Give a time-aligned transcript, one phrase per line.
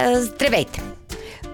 [0.00, 0.82] Здравейте!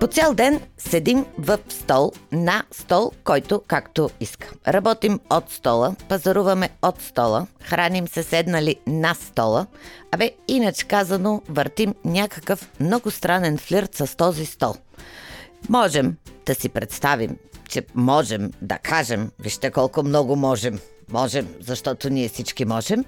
[0.00, 4.48] По цял ден седим в стол, на стол, който както иска.
[4.68, 9.66] Работим от стола, пазаруваме от стола, храним се седнали на стола,
[10.12, 14.74] абе, иначе казано, въртим някакъв много странен флирт с този стол.
[15.68, 16.16] Можем
[16.46, 17.36] да си представим,
[17.68, 20.78] че можем да кажем, вижте колко много можем,
[21.12, 23.04] можем, защото ние всички можем,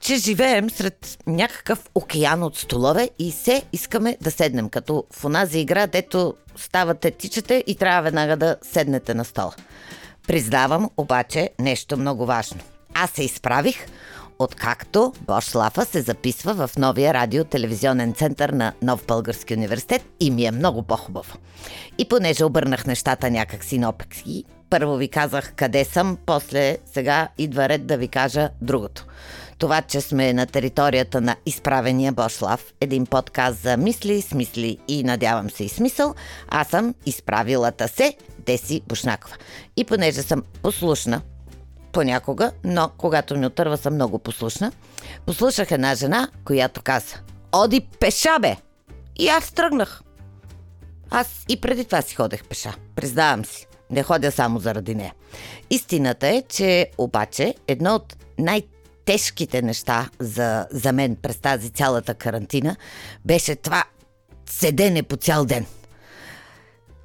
[0.00, 5.58] че живеем сред някакъв океан от столове и се искаме да седнем, като в онази
[5.58, 9.54] игра, дето ставате, тичате и трябва веднага да седнете на стола.
[10.26, 12.60] Признавам обаче нещо много важно.
[12.94, 13.86] Аз се изправих,
[14.38, 20.44] откакто Бош Лафа се записва в новия радио-телевизионен център на Нов Български университет и ми
[20.44, 21.36] е много по-хубаво.
[21.98, 27.86] И понеже обърнах нещата някакси наопаки, първо ви казах къде съм, после сега идва ред
[27.86, 29.06] да ви кажа другото.
[29.60, 35.50] Това, че сме на територията на изправения Бошлав, един подкаст за мисли, смисли и надявам
[35.50, 36.14] се и смисъл,
[36.48, 39.36] аз съм изправилата се Деси Бушнакова.
[39.76, 41.22] И понеже съм послушна,
[41.92, 44.72] понякога, но когато ми отърва съм много послушна,
[45.26, 47.16] послушах една жена, която каза
[47.52, 48.56] Оди пеша, бе!
[49.16, 50.02] И аз тръгнах.
[51.10, 53.66] Аз и преди това си ходех пеша, признавам си.
[53.90, 55.14] Не ходя само заради нея.
[55.70, 58.62] Истината е, че обаче едно от най-
[59.10, 62.76] тежките неща за, за мен през тази цялата карантина
[63.24, 63.84] беше това
[64.46, 65.66] седене по цял ден.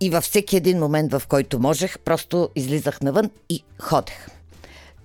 [0.02, 4.28] И във всеки един момент, в който можех, просто излизах навън и ходех.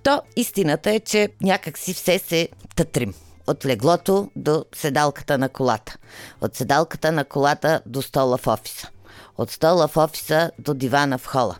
[0.03, 3.13] То истината е, че някак си все се тътрим.
[3.47, 5.97] От леглото до седалката на колата.
[6.41, 8.89] От седалката на колата до стола в офиса.
[9.37, 11.55] От стола в офиса до дивана в хола.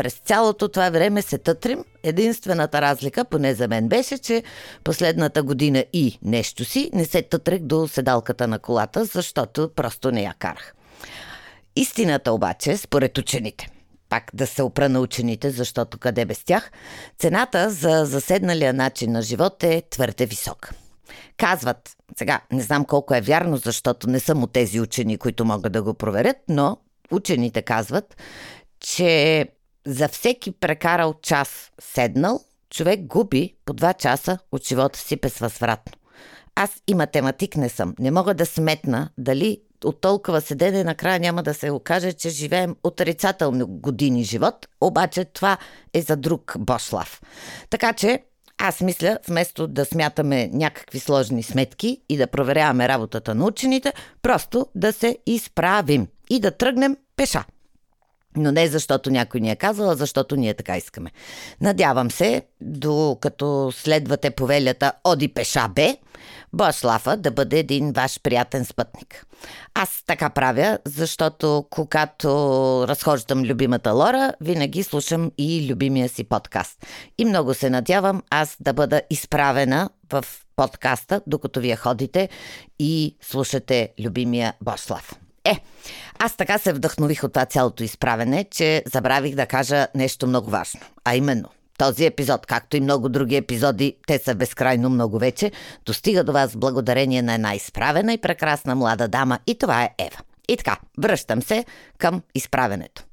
[0.00, 1.84] През цялото това време се тътрим.
[2.02, 4.42] Единствената разлика, поне за мен, беше, че
[4.84, 10.22] последната година и нещо си не се тътрех до седалката на колата, защото просто не
[10.22, 10.74] я карах.
[11.76, 13.68] Истината обаче, според учените,
[14.08, 16.70] пак да се опра на учените, защото къде без тях,
[17.18, 20.70] цената за заседналия начин на живот е твърде висока.
[21.36, 25.72] Казват, сега не знам колко е вярно, защото не съм от тези учени, които могат
[25.72, 26.76] да го проверят, но
[27.10, 28.16] учените казват,
[28.80, 29.46] че
[29.86, 35.92] за всеки прекарал час седнал, човек губи по два часа от живота си безвъзвратно.
[36.54, 37.94] Аз и математик не съм.
[37.98, 42.76] Не мога да сметна дали от толкова седене накрая няма да се окаже, че живеем
[42.82, 45.58] отрицателни години живот, обаче това
[45.94, 47.22] е за друг Бошлав.
[47.70, 48.22] Така че
[48.58, 53.92] аз мисля, вместо да смятаме някакви сложни сметки и да проверяваме работата на учените,
[54.22, 57.44] просто да се изправим и да тръгнем пеша.
[58.36, 61.10] Но не защото някой ни е казал, а защото ние така искаме.
[61.60, 65.96] Надявам се, докато следвате повелята Оди Пеша Б,
[66.52, 69.26] Бошлафа да бъде един ваш приятен спътник.
[69.74, 72.28] Аз така правя, защото когато
[72.88, 76.86] разхождам любимата Лора, винаги слушам и любимия си подкаст.
[77.18, 80.24] И много се надявам аз да бъда изправена в
[80.56, 82.28] подкаста, докато вие ходите
[82.78, 85.18] и слушате любимия Бошлав.
[85.44, 85.58] Е,
[86.22, 90.80] аз така се вдъхнових от това цялото изправене, че забравих да кажа нещо много важно.
[91.04, 91.48] А именно,
[91.78, 95.52] този епизод, както и много други епизоди, те са безкрайно много вече,
[95.86, 100.18] достига до вас благодарение на една изправена и прекрасна млада дама и това е Ева.
[100.48, 101.64] И така, връщам се
[101.98, 103.04] към изправенето.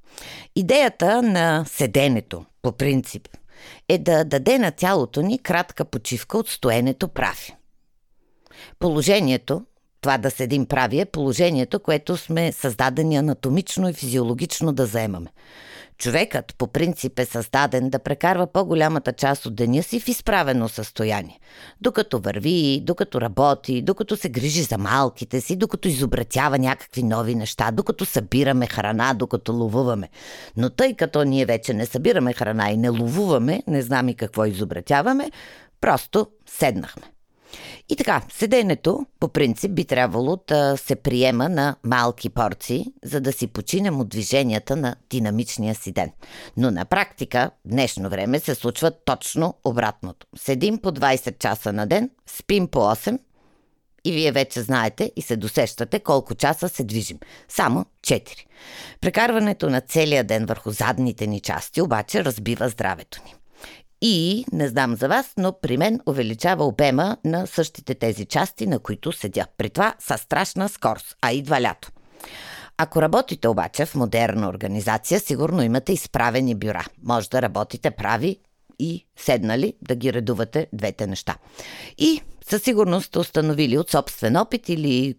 [0.56, 3.28] Идеята на седенето, по принцип,
[3.90, 7.56] е да даде на тялото ни кратка почивка от стоенето прави.
[8.80, 9.66] Положението,
[10.08, 15.28] това да седим прави е положението, което сме създадени анатомично и физиологично да заемаме.
[15.98, 21.40] Човекът по принцип е създаден да прекарва по-голямата част от деня си в изправено състояние.
[21.82, 27.72] Докато върви, докато работи, докато се грижи за малките си, докато изобретява някакви нови неща,
[27.72, 30.10] докато събираме храна, докато ловуваме.
[30.58, 34.46] Но тъй като ние вече не събираме храна и не ловуваме, не знам и какво
[34.46, 35.32] изобретяваме,
[35.82, 37.04] просто седнахме.
[37.90, 43.34] И така, седенето по принцип би трябвало да се приема на малки порции, за да
[43.34, 46.12] си починем от движенията на динамичния си ден.
[46.58, 50.28] Но на практика, в днешно време се случва точно обратното.
[50.38, 53.20] Седим по 20 часа на ден, спим по 8
[54.06, 57.20] и вие вече знаете и се досещате колко часа се движим.
[57.50, 58.46] Само 4.
[59.02, 63.37] Прекарването на целия ден върху задните ни части обаче разбива здравето ни
[64.02, 68.80] и, не знам за вас, но при мен увеличава обема на същите тези части, на
[68.80, 69.46] които седя.
[69.58, 71.92] При това са страшна скорост, а идва лято.
[72.78, 76.86] Ако работите обаче в модерна организация, сигурно имате изправени бюра.
[77.04, 78.40] Може да работите прави
[78.80, 81.36] и седнали да ги редувате двете неща.
[81.98, 85.16] И със сигурност сте установили от собствен опит или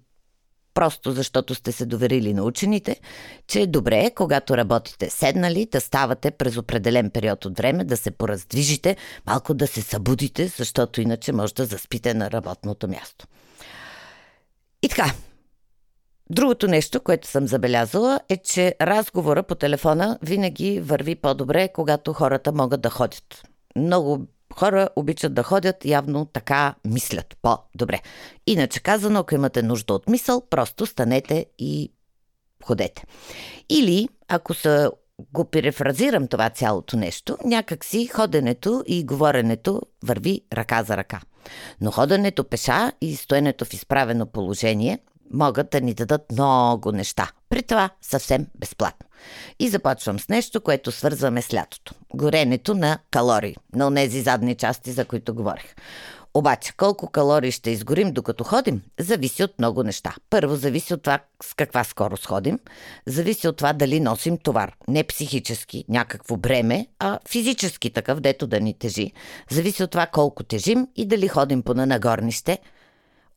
[0.79, 3.01] просто защото сте се доверили на учените,
[3.47, 8.11] че е добре, когато работите седнали, да ставате през определен период от време, да се
[8.11, 8.97] пораздвижите,
[9.27, 13.27] малко да се събудите, защото иначе може да заспите на работното място.
[14.83, 15.13] И така,
[16.31, 22.53] Другото нещо, което съм забелязала е, че разговора по телефона винаги върви по-добре, когато хората
[22.53, 23.43] могат да ходят.
[23.77, 28.01] Много хора обичат да ходят, явно така мислят по-добре.
[28.47, 31.93] Иначе казано, ако имате нужда от мисъл, просто станете и
[32.65, 33.05] ходете.
[33.71, 34.91] Или, ако са
[35.33, 41.21] го перефразирам това цялото нещо, някакси ходенето и говоренето върви ръка за ръка.
[41.81, 44.99] Но ходенето пеша и стоенето в изправено положение
[45.33, 47.31] могат да ни дадат много неща.
[47.49, 49.07] При това съвсем безплатно.
[49.59, 51.95] И започвам с нещо, което свързваме с лятото.
[52.15, 55.75] Горенето на калории, на тези задни части, за които говорих.
[56.35, 60.15] Обаче, колко калории ще изгорим докато ходим, зависи от много неща.
[60.31, 62.59] Първо, зависи от това с каква скорост ходим,
[63.07, 64.73] зависи от това дали носим товар.
[64.89, 69.13] Не психически, някакво бреме, а физически такъв, дето да ни тежи.
[69.51, 72.59] Зависи от това колко тежим и дали ходим по нагорнище–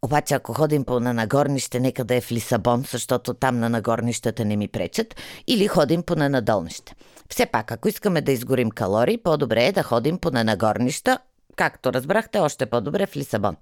[0.01, 4.45] обаче, ако ходим по на нагорнище, нека да е в Лисабон, защото там на нагорнищата
[4.45, 5.15] не ми пречат,
[5.47, 6.95] или ходим по на надолнище.
[7.29, 11.19] Все пак, ако искаме да изгорим калории, по-добре е да ходим по на нагорнища,
[11.55, 13.55] както разбрахте, още по-добре в Лисабон.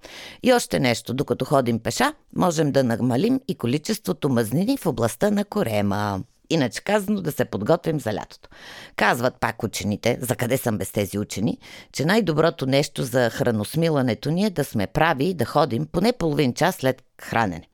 [0.43, 5.45] И още нещо, докато ходим пеша, можем да намалим и количеството мазнини в областта на
[5.45, 6.23] корема.
[6.49, 8.49] Иначе казано да се подготвим за лятото.
[8.95, 11.57] Казват пак учените, за къде съм без тези учени,
[11.91, 16.53] че най-доброто нещо за храносмилането ни е да сме прави и да ходим поне половин
[16.53, 17.69] час след хранене.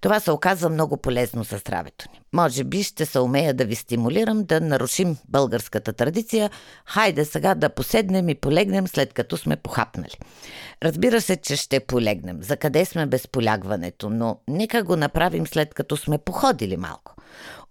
[0.00, 2.20] Това се оказва много полезно за здравето ни.
[2.32, 6.50] Може би ще се умея да ви стимулирам да нарушим българската традиция.
[6.86, 10.18] Хайде сега да поседнем и полегнем след като сме похапнали.
[10.82, 12.42] Разбира се, че ще полегнем.
[12.42, 17.14] За къде сме без полягването, но нека го направим след като сме походили малко.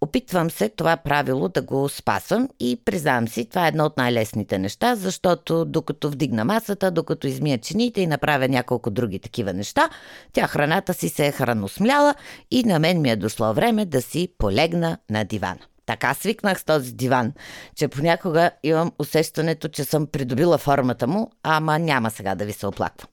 [0.01, 4.57] Опитвам се това правило да го спасвам и признавам си, това е едно от най-лесните
[4.57, 9.89] неща, защото докато вдигна масата, докато измия чините и направя няколко други такива неща,
[10.33, 12.15] тя храната си се е храносмляла
[12.51, 15.59] и на мен ми е дошло време да си полегна на дивана.
[15.85, 17.33] Така свикнах с този диван,
[17.75, 22.67] че понякога имам усещането, че съм придобила формата му, ама няма сега да ви се
[22.67, 23.10] оплаквам.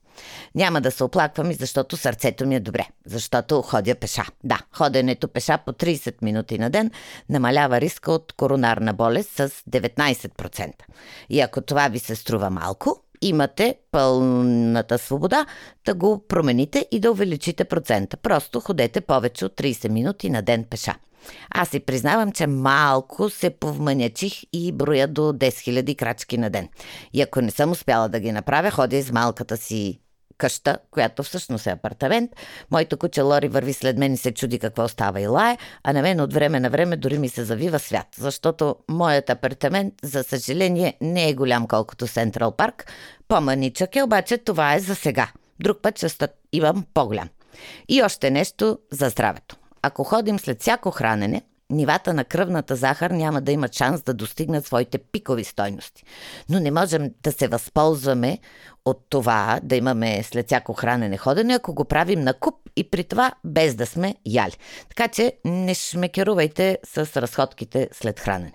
[0.55, 2.87] Няма да се оплаквам и защото сърцето ми е добре.
[3.05, 4.25] Защото ходя пеша.
[4.43, 6.91] Да, ходенето пеша по 30 минути на ден
[7.29, 10.71] намалява риска от коронарна болест с 19%.
[11.29, 15.45] И ако това ви се струва малко, имате пълната свобода
[15.85, 18.17] да го промените и да увеличите процента.
[18.17, 20.95] Просто ходете повече от 30 минути на ден пеша.
[21.51, 26.69] Аз си признавам, че малко се повманячих и броя до 10 000 крачки на ден.
[27.13, 29.99] И ако не съм успяла да ги направя, ходя из малката си
[30.39, 32.31] къща, която всъщност е апартамент.
[32.71, 36.01] Моето куче Лори върви след мен и се чуди какво става и лае, а на
[36.01, 40.97] мен от време на време дори ми се завива свят, защото моят апартамент, за съжаление,
[41.01, 42.91] не е голям колкото Централ Парк.
[43.27, 45.27] По-маничък е, обаче това е за сега.
[45.59, 47.29] Друг път ще имам по-голям.
[47.87, 49.55] И още нещо за здравето.
[49.81, 54.65] Ако ходим след всяко хранене, нивата на кръвната захар няма да имат шанс да достигнат
[54.65, 56.03] своите пикови стойности.
[56.49, 58.39] Но не можем да се възползваме
[58.85, 63.03] от това да имаме след всяко хранене ходене, ако го правим на куп и при
[63.03, 64.57] това без да сме яли.
[64.89, 68.53] Така че не шмекерувайте с разходките след хранене.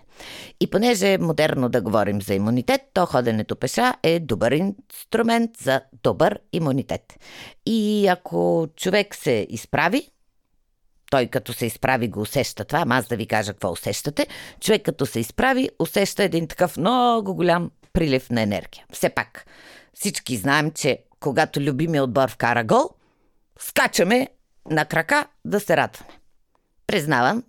[0.61, 5.81] И понеже е модерно да говорим за имунитет, то ходенето пеша е добър инструмент за
[6.03, 7.03] добър имунитет.
[7.67, 10.09] И ако човек се изправи,
[11.15, 14.27] той като се изправи го усеща това, ама аз да ви кажа какво усещате.
[14.61, 18.85] Човек като се изправи усеща един такъв много голям прилив на енергия.
[18.93, 19.47] Все пак,
[19.95, 22.91] всички знаем, че когато любимия отбор вкара гол,
[23.59, 24.29] скачаме
[24.71, 26.19] на крака да се радваме.
[26.87, 27.43] Признавам,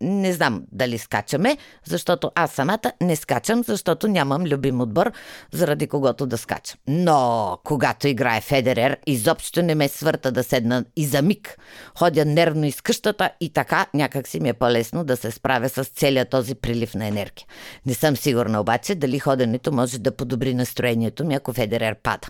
[0.00, 5.12] не знам дали скачаме, защото аз самата не скачам, защото нямам любим отбор,
[5.52, 6.78] заради когото да скачам.
[6.88, 11.58] Но, когато играе Федерер, изобщо не ме свърта да седна и за миг.
[11.98, 15.84] Ходя нервно из къщата и така някак си ми е по-лесно да се справя с
[15.84, 17.46] целия този прилив на енергия.
[17.86, 22.28] Не съм сигурна обаче дали ходенето може да подобри настроението ми, ако Федерер пада.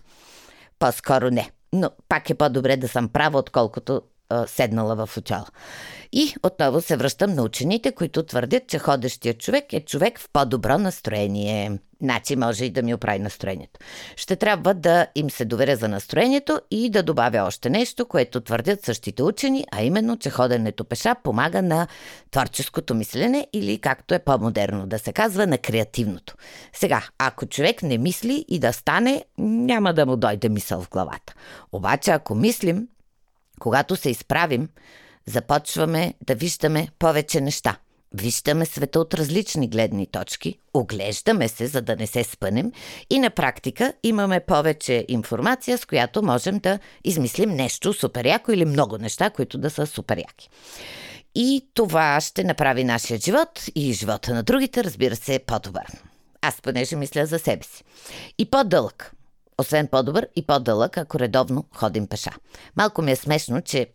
[0.79, 1.51] По-скоро не.
[1.73, 4.03] Но пак е по-добре да съм права, отколкото
[4.47, 5.47] седнала в отяла.
[6.13, 10.79] И отново се връщам на учените, които твърдят, че ходещия човек е човек в по-добро
[10.79, 11.79] настроение.
[12.03, 13.81] Значи може и да ми оправи настроението.
[14.17, 18.85] Ще трябва да им се доверя за настроението и да добавя още нещо, което твърдят
[18.85, 21.87] същите учени, а именно, че ходенето пеша помага на
[22.31, 26.35] творческото мислене или както е по-модерно да се казва, на креативното.
[26.73, 31.35] Сега, ако човек не мисли и да стане, няма да му дойде мисъл в главата.
[31.73, 32.89] Обаче, ако мислим,
[33.59, 34.69] когато се изправим,
[35.27, 37.79] започваме да виждаме повече неща.
[38.15, 42.73] Виждаме света от различни гледни точки, оглеждаме се, за да не се спънем
[43.11, 48.65] и на практика имаме повече информация, с която можем да измислим нещо супер яко или
[48.65, 50.49] много неща, които да са супер яки.
[51.35, 55.87] И това ще направи нашия живот и живота на другите, разбира се, по-добър.
[56.43, 57.85] Аз понеже мисля за себе си.
[58.39, 59.13] И по-дълъг.
[59.61, 62.31] Освен по-добър и по-дълъг, ако редовно ходим пеша.
[62.77, 63.87] Малко ми е смешно, че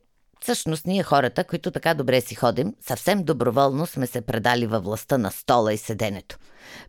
[0.43, 5.17] Всъщност ние хората, които така добре си ходим, съвсем доброволно сме се предали във властта
[5.17, 6.37] на стола и седенето.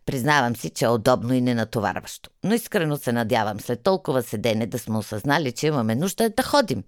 [0.05, 2.29] Признавам си, че е удобно и ненатоварващо.
[2.43, 6.83] Но искрено се надявам след толкова седене да сме осъзнали, че имаме нужда да ходим.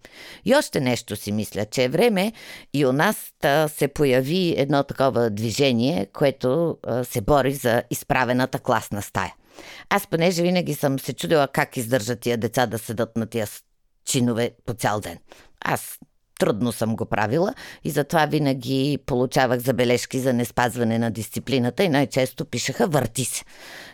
[0.45, 2.33] И още нещо си мисля, че е време
[2.73, 9.01] и у нас да се появи едно такова движение, което се бори за изправената класна
[9.01, 9.33] стая.
[9.89, 13.47] Аз понеже винаги съм се чудила как издържат тия деца да седат на тия
[14.05, 15.17] чинове по цял ден.
[15.61, 15.99] Аз
[16.39, 17.53] трудно съм го правила
[17.83, 23.43] и затова винаги получавах забележки за неспазване на дисциплината и най-често пишеха върти се.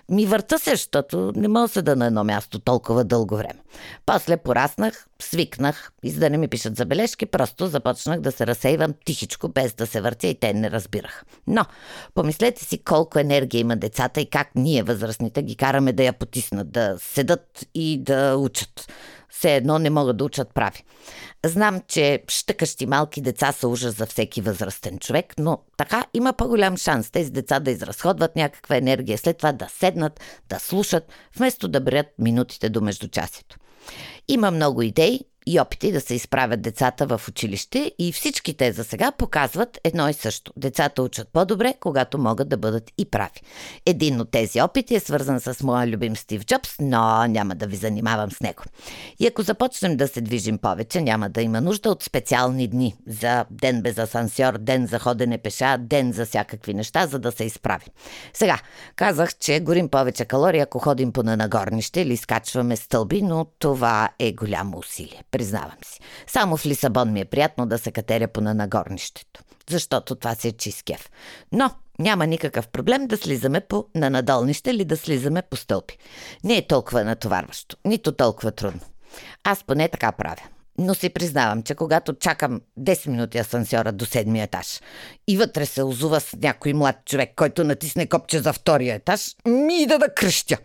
[0.10, 3.60] Ми върта се, защото не мога да седа на едно място толкова дълго време.
[4.06, 8.94] После пораснах, свикнах и за да не ми пишат забележки, просто започнах да се разсейвам
[9.06, 11.24] тихичко, без да се въртя и те не разбирах.
[11.48, 11.66] Но,
[12.14, 16.72] помислете си колко енергия има децата и как ние, възрастните, ги караме да я потиснат,
[16.72, 18.88] да седат и да учат
[19.34, 20.84] все едно не могат да учат прави.
[21.46, 26.78] Знам, че щъкащи малки деца са ужас за всеки възрастен човек, но така има по-голям
[26.78, 31.04] шанс тези деца да изразходват някаква енергия, след това да седнат, да слушат,
[31.38, 33.58] вместо да броят минутите до междучасието.
[34.28, 38.84] Има много идеи и опити да се изправят децата в училище и всички те за
[38.84, 40.54] сега показват едно и също.
[40.58, 43.42] Децата учат по-добре, когато могат да бъдат и прави.
[43.86, 47.76] Един от тези опити е свързан с моя любим Стив Джобс, но няма да ви
[47.76, 48.64] занимавам с него.
[49.20, 53.46] И ако започнем да се движим повече, няма да има нужда от специални дни за
[53.52, 57.86] ден без асансьор, ден за ходене пеша, ден за всякакви неща, за да се изправи.
[58.34, 58.60] Сега,
[58.96, 64.32] казах, че горим повече калории, ако ходим по нагорнище или скачваме стълби, но това е
[64.32, 66.00] голямо усилие признавам си.
[66.28, 70.48] Само в Лисабон ми е приятно да се катеря по на нагорнището, защото това си
[70.48, 71.10] е чискев.
[71.52, 75.98] Но няма никакъв проблем да слизаме по на надолнище или да слизаме по стълпи.
[76.44, 78.82] Не е толкова натоварващо, нито толкова трудно.
[79.44, 80.44] Аз поне така правя.
[80.78, 84.82] Но си признавам, че когато чакам 10 минути асансьора до седмия етаж
[85.28, 89.86] и вътре се озува с някой млад човек, който натисне копче за втория етаж, ми
[89.88, 90.58] да да кръщя.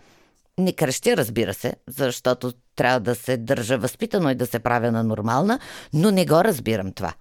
[0.58, 5.04] Не кръщя, разбира се, защото трябва да се държа възпитано и да се правя на
[5.04, 5.58] нормална,
[5.92, 7.12] но не го разбирам това.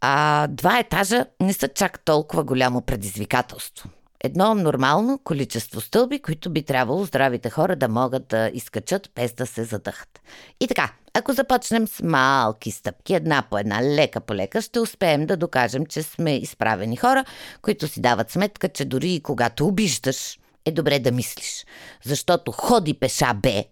[0.00, 3.88] А два етажа не са чак толкова голямо предизвикателство.
[4.24, 9.46] Едно нормално количество стълби, които би трябвало здравите хора да могат да изкачат без да
[9.46, 10.20] се задъхат.
[10.60, 15.26] И така, ако започнем с малки стъпки, една по една, лека по лека, ще успеем
[15.26, 17.24] да докажем, че сме изправени хора,
[17.62, 21.66] които си дават сметка, че дори и когато обиждаш, е добре да мислиш.
[22.04, 23.64] Защото ходи пеша бе,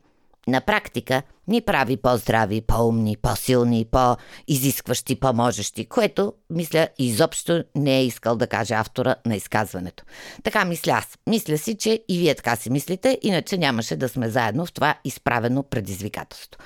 [0.47, 8.37] на практика ни прави по-здрави, по-умни, по-силни, по-изискващи, по-можещи, което, мисля, изобщо не е искал
[8.37, 10.05] да каже автора на изказването.
[10.43, 11.19] Така мисля аз.
[11.27, 14.95] Мисля си, че и вие така си мислите, иначе нямаше да сме заедно в това
[15.05, 16.61] изправено предизвикателство.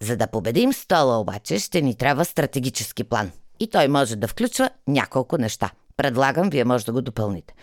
[0.00, 3.30] За да победим стола обаче, ще ни трябва стратегически план.
[3.60, 5.70] И той може да включва няколко неща.
[6.00, 7.54] Предлагам, вие може да го допълните.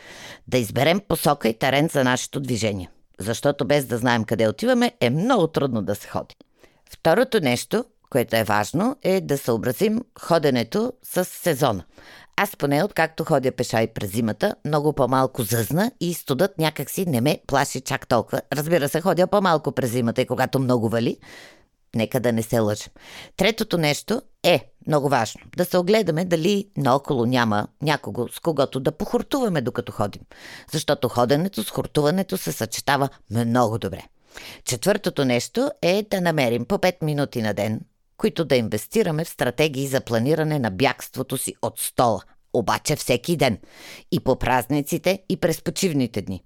[0.48, 2.90] Да изберем посока и терен за нашето движение
[3.20, 6.36] защото без да знаем къде отиваме е много трудно да се ходи.
[6.90, 11.84] Второто нещо, което е важно, е да съобразим ходенето с сезона.
[12.36, 17.22] Аз поне откакто ходя пеша и през зимата, много по-малко зъзна и студът някакси не
[17.22, 18.42] ме плаши чак толкова.
[18.54, 21.18] Разбира се, ходя по-малко през зимата и когато много вали,
[21.96, 22.92] Нека да не се лъжим.
[23.38, 25.42] Третото нещо е много важно.
[25.58, 30.22] Да се огледаме дали наоколо няма някого, с когото да похортуваме докато ходим.
[30.72, 34.04] Защото ходенето с хортуването се съчетава много добре.
[34.64, 37.82] Четвъртото нещо е да намерим по 5 минути на ден,
[38.18, 42.22] които да инвестираме в стратегии за планиране на бягството си от стола,
[42.54, 43.58] обаче всеки ден.
[44.12, 46.44] И по празниците, и през почивните дни.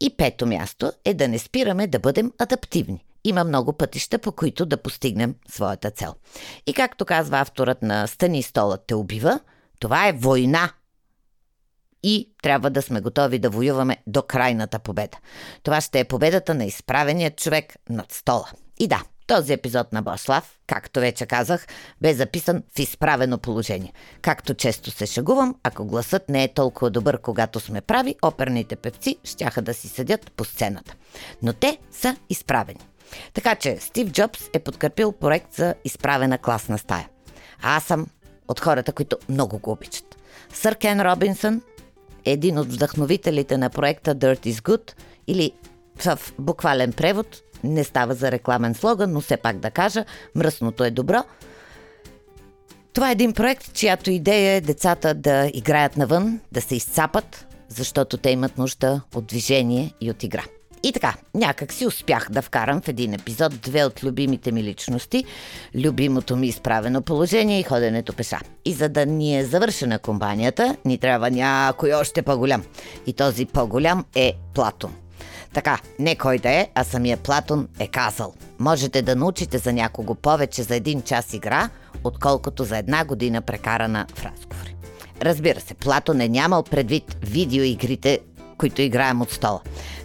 [0.00, 4.66] И пето място е да не спираме да бъдем адаптивни има много пътища, по които
[4.66, 6.14] да постигнем своята цел.
[6.66, 9.40] И както казва авторът на Стани столът те убива,
[9.78, 10.72] това е война.
[12.02, 15.18] И трябва да сме готови да воюваме до крайната победа.
[15.62, 18.50] Това ще е победата на изправения човек над стола.
[18.78, 21.66] И да, този епизод на Бослав, както вече казах,
[22.00, 23.92] бе записан в изправено положение.
[24.22, 29.16] Както често се шагувам, ако гласът не е толкова добър, когато сме прави, оперните певци
[29.24, 30.94] щяха да си седят по сцената.
[31.42, 32.80] Но те са изправени.
[33.34, 37.08] Така че Стив Джобс е подкрепил проект за изправена класна стая.
[37.62, 38.06] А аз съм
[38.48, 40.16] от хората, които много го обичат.
[40.52, 41.62] Сър Кен Робинсън
[42.24, 44.92] е един от вдъхновителите на проекта Dirt is Good
[45.26, 45.52] или
[46.04, 50.04] в буквален превод не става за рекламен слоган, но все пак да кажа,
[50.34, 51.24] мръсното е добро.
[52.92, 58.16] Това е един проект, чиято идея е децата да играят навън, да се изцапат, защото
[58.16, 60.44] те имат нужда от движение и от игра.
[60.84, 65.24] И така, някак си успях да вкарам в един епизод две от любимите ми личности,
[65.74, 68.40] любимото ми изправено положение и ходенето пеша.
[68.64, 72.62] И за да ни е завършена компанията, ни трябва някой още по-голям.
[73.06, 74.94] И този по-голям е Платон.
[75.54, 78.34] Така, не кой да е, а самия Платон е казал.
[78.58, 81.68] Можете да научите за някого повече за един час игра,
[82.04, 84.76] отколкото за една година прекарана в разговори.
[85.22, 88.18] Разбира се, Платон е нямал предвид видеоигрите,
[88.58, 89.60] които играем от стола.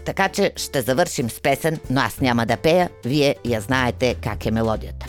[0.06, 4.46] Така че ще завършим с песен, но аз няма да пея, вие я знаете как
[4.46, 5.06] е мелодията.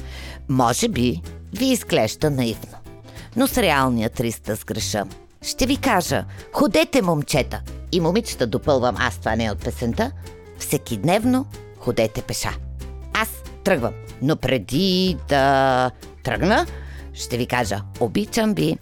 [0.49, 1.21] Може би
[1.53, 2.79] ви изглежда наивно,
[3.37, 5.05] но с реалния 300 сгреша.
[5.43, 7.61] Ще ви кажа, ходете момчета,
[7.93, 10.13] и момичета допълвам, аз това не е от песента,
[10.59, 11.47] всеки дневно
[11.79, 12.51] ходете пеша.
[13.13, 13.29] Аз
[13.65, 13.93] тръгвам,
[14.23, 15.91] но преди да
[16.23, 16.67] тръгна,
[17.15, 18.79] ще ви кажа, обичам ви,